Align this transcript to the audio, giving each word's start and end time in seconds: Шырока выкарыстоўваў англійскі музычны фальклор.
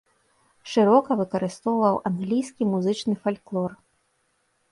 Шырока 0.71 1.11
выкарыстоўваў 1.19 1.95
англійскі 2.09 2.63
музычны 2.73 3.13
фальклор. 3.27 3.71